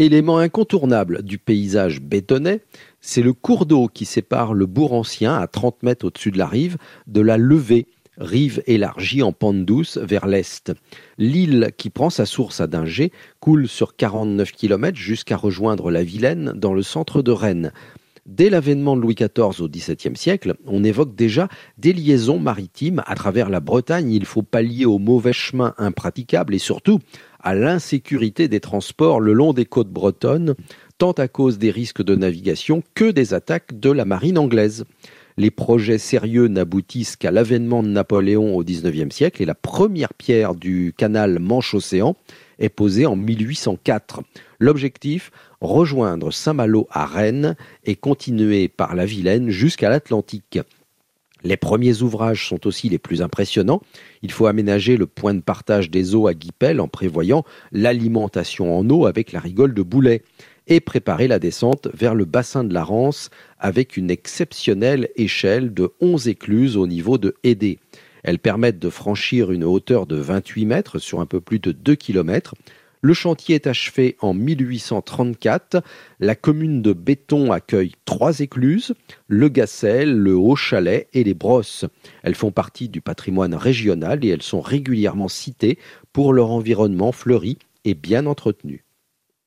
Élément 0.00 0.38
incontournable 0.38 1.22
du 1.22 1.36
paysage 1.36 2.00
bétonné, 2.00 2.62
c'est 3.02 3.20
le 3.20 3.34
cours 3.34 3.66
d'eau 3.66 3.86
qui 3.86 4.06
sépare 4.06 4.54
le 4.54 4.64
bourg 4.64 4.94
ancien, 4.94 5.34
à 5.34 5.46
30 5.46 5.82
mètres 5.82 6.06
au-dessus 6.06 6.30
de 6.30 6.38
la 6.38 6.46
rive, 6.46 6.78
de 7.06 7.20
la 7.20 7.36
levée, 7.36 7.86
rive 8.16 8.62
élargie 8.66 9.22
en 9.22 9.32
pente 9.32 9.66
douce 9.66 9.98
vers 9.98 10.26
l'est. 10.26 10.72
L'île 11.18 11.72
qui 11.76 11.90
prend 11.90 12.08
sa 12.08 12.24
source 12.24 12.62
à 12.62 12.66
Dinger 12.66 13.12
coule 13.40 13.68
sur 13.68 13.94
49 13.94 14.52
km 14.52 14.96
jusqu'à 14.96 15.36
rejoindre 15.36 15.90
la 15.90 16.02
Vilaine 16.02 16.54
dans 16.56 16.72
le 16.72 16.82
centre 16.82 17.20
de 17.20 17.32
Rennes. 17.32 17.70
Dès 18.24 18.48
l'avènement 18.48 18.96
de 18.96 19.02
Louis 19.02 19.16
XIV 19.16 19.60
au 19.60 19.68
XVIIe 19.68 20.16
siècle, 20.16 20.54
on 20.66 20.84
évoque 20.84 21.14
déjà 21.14 21.48
des 21.76 21.92
liaisons 21.92 22.38
maritimes 22.38 23.02
à 23.06 23.14
travers 23.16 23.50
la 23.50 23.60
Bretagne. 23.60 24.12
Il 24.12 24.24
faut 24.24 24.42
pallier 24.42 24.86
aux 24.86 24.98
mauvais 24.98 25.32
chemins 25.32 25.74
impraticables 25.78 26.54
et 26.54 26.58
surtout 26.58 27.00
à 27.42 27.54
l'insécurité 27.54 28.48
des 28.48 28.60
transports 28.60 29.20
le 29.20 29.32
long 29.32 29.52
des 29.52 29.64
côtes 29.66 29.90
bretonnes, 29.90 30.54
tant 30.98 31.12
à 31.12 31.28
cause 31.28 31.58
des 31.58 31.70
risques 31.70 32.02
de 32.02 32.14
navigation 32.14 32.82
que 32.94 33.10
des 33.10 33.34
attaques 33.34 33.78
de 33.78 33.90
la 33.90 34.04
marine 34.04 34.38
anglaise. 34.38 34.84
Les 35.36 35.50
projets 35.50 35.98
sérieux 35.98 36.48
n'aboutissent 36.48 37.16
qu'à 37.16 37.30
l'avènement 37.30 37.82
de 37.82 37.88
Napoléon 37.88 38.56
au 38.56 38.62
XIXe 38.62 39.14
siècle 39.14 39.42
et 39.42 39.46
la 39.46 39.54
première 39.54 40.12
pierre 40.12 40.54
du 40.54 40.92
canal 40.96 41.38
Manche-Océan 41.38 42.16
est 42.58 42.68
posée 42.68 43.06
en 43.06 43.16
1804. 43.16 44.20
L'objectif, 44.58 45.30
rejoindre 45.62 46.30
Saint-Malo 46.30 46.86
à 46.90 47.06
Rennes 47.06 47.56
et 47.84 47.96
continuer 47.96 48.68
par 48.68 48.94
la 48.94 49.06
Vilaine 49.06 49.48
jusqu'à 49.48 49.88
l'Atlantique. 49.88 50.58
Les 51.42 51.56
premiers 51.56 52.02
ouvrages 52.02 52.48
sont 52.48 52.66
aussi 52.66 52.88
les 52.88 52.98
plus 52.98 53.22
impressionnants. 53.22 53.80
Il 54.22 54.30
faut 54.30 54.46
aménager 54.46 54.96
le 54.96 55.06
point 55.06 55.34
de 55.34 55.40
partage 55.40 55.90
des 55.90 56.14
eaux 56.14 56.26
à 56.26 56.34
Guipel 56.34 56.80
en 56.80 56.88
prévoyant 56.88 57.44
l'alimentation 57.72 58.76
en 58.76 58.88
eau 58.90 59.06
avec 59.06 59.32
la 59.32 59.40
rigole 59.40 59.74
de 59.74 59.82
Boulet 59.82 60.22
et 60.66 60.80
préparer 60.80 61.28
la 61.28 61.38
descente 61.38 61.88
vers 61.94 62.14
le 62.14 62.24
bassin 62.24 62.64
de 62.64 62.72
la 62.74 62.84
Rance 62.84 63.30
avec 63.58 63.96
une 63.96 64.10
exceptionnelle 64.10 65.08
échelle 65.16 65.74
de 65.74 65.90
11 66.00 66.28
écluses 66.28 66.76
au 66.76 66.86
niveau 66.86 67.18
de 67.18 67.34
Hédé. 67.42 67.78
Elles 68.22 68.38
permettent 68.38 68.78
de 68.78 68.90
franchir 68.90 69.50
une 69.50 69.64
hauteur 69.64 70.06
de 70.06 70.16
28 70.16 70.66
mètres 70.66 70.98
sur 70.98 71.20
un 71.20 71.26
peu 71.26 71.40
plus 71.40 71.58
de 71.58 71.72
2 71.72 71.94
km 71.94 72.54
le 73.02 73.14
chantier 73.14 73.54
est 73.54 73.66
achevé 73.66 74.16
en 74.20 74.34
1834. 74.34 75.82
La 76.18 76.34
commune 76.34 76.82
de 76.82 76.92
Béton 76.92 77.50
accueille 77.50 77.92
trois 78.04 78.40
écluses, 78.40 78.94
le 79.26 79.48
Gassel, 79.48 80.14
le 80.16 80.34
Haut-Chalet 80.36 81.08
et 81.12 81.24
les 81.24 81.34
Brosses. 81.34 81.86
Elles 82.22 82.34
font 82.34 82.52
partie 82.52 82.88
du 82.88 83.00
patrimoine 83.00 83.54
régional 83.54 84.24
et 84.24 84.28
elles 84.28 84.42
sont 84.42 84.60
régulièrement 84.60 85.28
citées 85.28 85.78
pour 86.12 86.32
leur 86.32 86.50
environnement 86.50 87.12
fleuri 87.12 87.58
et 87.84 87.94
bien 87.94 88.26
entretenu. 88.26 88.84